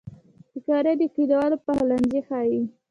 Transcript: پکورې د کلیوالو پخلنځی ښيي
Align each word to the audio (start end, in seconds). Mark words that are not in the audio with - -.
پکورې 0.51 0.93
د 0.99 1.01
کلیوالو 1.13 1.57
پخلنځی 1.65 2.19
ښيي 2.27 2.61